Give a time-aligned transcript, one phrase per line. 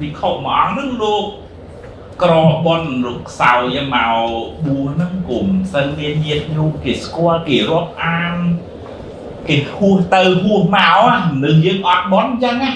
[0.00, 1.24] វិខុមួយអង្គហ្នឹងលោក
[2.22, 2.32] ក្រ
[2.66, 4.18] បនលោកខ្សោយមក
[4.66, 8.34] បួសហ្នឹងគុំសិនមានញាតញូគេស្គាល់គេរាប់អាន
[9.48, 11.00] គេហួសទៅហួសមក
[11.44, 12.72] នឹងយើងអត់បនអញ្ចឹងណា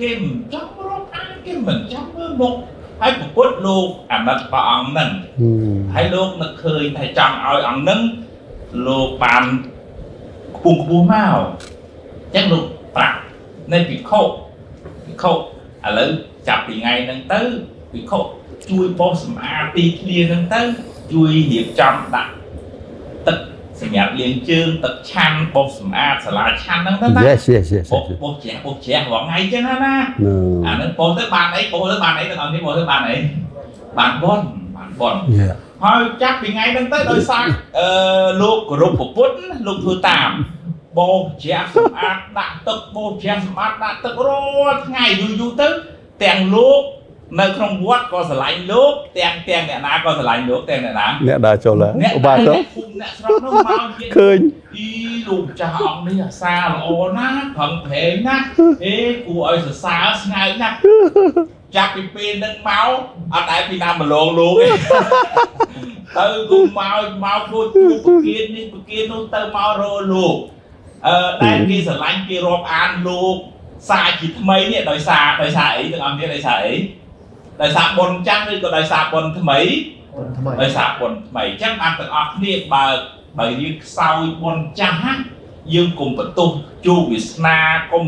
[0.00, 2.54] គេមិនចង់រាប់អានគេមិនចង់មើលមុខ
[3.00, 5.10] ហើយប្រពុតលោកអាណិតព្រះអង្គហ្នឹង
[5.94, 8.00] ហើយលោកនឹកឃើញថាចង់ឲ្យអង្គហ្នឹង
[8.86, 9.44] លោកបាន
[10.56, 12.64] ខ្ពង់ខ្ពស់មកអញ្ចឹងលោក
[12.96, 13.18] ប្រាប់
[13.72, 14.20] នៃពិខុ
[15.06, 15.32] ពិខុ
[15.86, 16.08] ឥឡូវ
[16.48, 17.40] ចាប់ពីថ្ងៃហ្នឹងទៅ
[17.92, 18.18] ពិខុ
[18.70, 20.60] ជួយបោសសម្អាតទីធ្លាហ្នឹងទៅ
[21.12, 22.32] ជួយរៀបចំដាក់
[23.26, 23.38] ទឹក
[23.80, 29.94] សម្រាប់លាងជើងទឹកឆាន់បោសសម្អាតសាលាឆាន់ហ្នឹងទៅណា Yes yes yes បោសបោសជ្រះបោសជ្រះរាល់ថ្ងៃចឹងណាណា
[30.26, 30.34] No
[30.66, 33.16] អាហ្នឹងបោសទៅបានអីបោសទៅបានអីទាំងអស់នេះបោសទៅបានអី
[33.98, 34.40] បានបន
[34.76, 37.44] បានបន Yeah ហើយចាប់ពីថ្ងៃហ្នឹងទៅដោយសារ
[37.78, 37.88] អឺ
[38.42, 39.30] លោកគោរពប្រពុត
[39.66, 40.30] លោកធ្វើតាម
[40.98, 45.68] បោសជ្រះសម្អាតដាក់ទឹកបោសជ្រះសម្អាតដាក់ទឹករាល់ថ្ងៃយូរយូរទៅ
[46.24, 46.82] ទាំងលោក
[47.40, 54.38] នៅក្នុងវត្តក៏ស្រឡាញ់លោកទាំងទាំងអ្នកណាក៏ស្រឡាញ់លោកទាំងអ្នកណាអ្នកដើរចូលឡើងអ្នកឧបាទកភូមិអ្នកស្រុកនោះមកនិយាយឃើញ
[54.76, 54.90] អី
[55.28, 58.46] លោកចាស់អង្គនេះអាសាល្អណាស់ខំប្រែងណាស់
[58.84, 58.96] អេ
[59.26, 60.76] គួរឲ្យសរសើរស្ងើចណាស់
[61.76, 62.88] ចាប់ពីពេលហ្នឹងមក
[63.34, 64.68] អត់ដែលពីណាមកលងលោកទេ
[66.18, 70.36] ទៅគុំមកមកខ្លួនជួបប្រគៀននេះប្រគៀននោះទៅមករកលោក
[71.06, 73.36] អឺដែលគេស្រឡាញ់គេរាប់អានលោក
[73.90, 76.74] សាជាថ្មីនេះដោយសារដោយសារអីទាំងអស់គ្នាដោយសារអី
[77.62, 79.58] ដោយសារបុណ្យចាំងឬក៏ដោយសារបុណ្យថ្មី
[80.38, 82.84] ថ្មីដោយសារបុណ្យថ្មីអញ្ចឹងបានទាំងអស់គ្នាបើ
[83.38, 85.14] បើយើងខ្សោយបុណ្យចាស់ណា
[85.74, 86.50] យើងកុំបន្ទោស
[86.86, 87.58] ជោគវាសនា
[87.92, 88.04] កុំ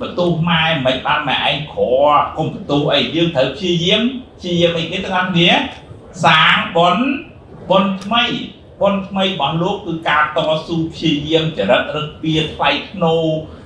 [0.00, 4.02] បន្ទោសម៉ែមិនបានម៉ែឯងក្រកុំបន្ទោសអីយើងត្រូវព្យាយាម
[4.38, 5.50] ព្យាយាមអីគេទាំងអស់គ្នា
[6.24, 7.06] សាងបុណ្យ
[7.70, 8.24] បុណ្យថ្មី
[8.84, 13.14] បុណ្យថ្មីរបស់លោកគឺការតស៊ូព្យាយាមចរិតរឹកពីថ្លៃធ្នូ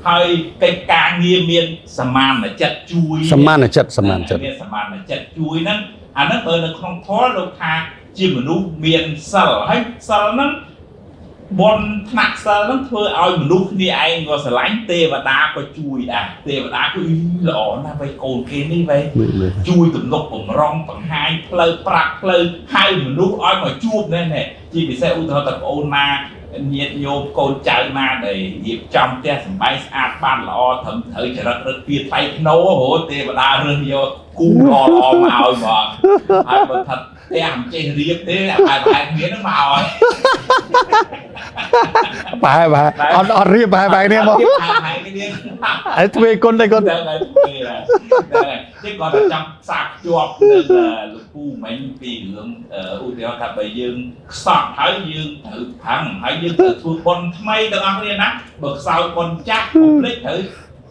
[0.09, 0.29] ហើយ
[0.63, 1.65] កិច្ចការងារមាន
[1.99, 5.79] សមានចិត្តជួយសមានចិត្តសមានចិត្តមានសមានចិត្តជួយហ្នឹង
[6.19, 7.73] អាហ្នឹងបើនៅក្នុងធម៌លោកថា
[8.19, 10.51] ជាមនុស្សមានសិលហើយសិលហ្នឹង
[11.61, 11.79] បន
[12.11, 17.17] ថ្នាក់សិលហ្នឹងធ្វើឲ្យមនុស្សគ្នាឯងក៏ស្រឡាញ់ទេវតាក៏ជួយដែរទេវតាគឺអ៊ី
[17.49, 22.43] ល្អណាស់វៃកូនគេនេះវៃមើលមើលជួយទំនុកបំរុងបង្ហាញផ្លូវប្រាក់ផ្លូវ
[22.75, 26.07] ហៅមនុស្សឲ្យមកជួបនេះនេះជាពិសេសឧទាហរណ៍តែប្អូនណា
[26.75, 34.09] ញាតិញោមកូនចៅណាដែលរៀបចំផ្ទះសម្បែងស្អាតបានល្អត្រឹមត្រូវចរិតរឹតពីថ្លៃធ្នូហ៎ទេវតារើសយក
[34.41, 35.87] គូល្អល្អមកឲ្យហ្មង
[36.49, 36.97] ហើយបើថា
[37.29, 39.85] ផ្ទះមិនចេះរៀបទេអាបែបបែបគ្នានឹងមកឲ្យ
[42.45, 44.39] បែរបែរអត់អត់រៀបបែរបែរនេះមក
[44.87, 45.27] ហើយគ្នា
[45.97, 47.81] ហើយទ្វេគុណតែគុណហ្នឹងហើយពីហ្នឹង
[48.35, 53.97] ហើយចឹងគាត់តែចង់ផ្សារភ្ជាប់នឹងអឺលោកពូមិញពីរឿងអឺឧទាហរណ៍ថាបើយើង
[54.33, 58.29] ខ្សត់ហើយយើងត្រូវផឹងហើយយើងត្រូវធ្វើបុណ្យថ្មីទាំងអស់គ្នាណា
[58.63, 60.39] បើខ្សោយបុណ្យចាស់កុំភ្លេចត្រូវ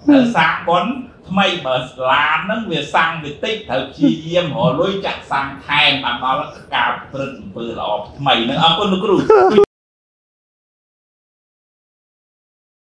[0.08, 0.92] ត្រូវសាងបុណ្យ
[1.30, 1.76] ថ្មីបើ
[2.12, 9.67] ឡានហ្នឹងវាសាំងវាតិចត្រូវព្យាយាមរកលុយចាក់សាំងថែមបានដល់ការព្រឹត្តអំពើល្អថ្មីហ្នឹងអរគុណលោកគ្រូ